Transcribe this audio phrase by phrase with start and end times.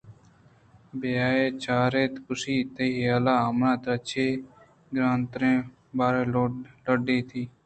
[0.99, 4.25] بِہیا ءَ چار اِت ءُ گوٛشت تئی حیال ءَ آمنا ترا چہ
[4.93, 5.57] گرٛان تریں
[5.97, 6.23] بارے
[6.85, 7.29] لڈّ یت؟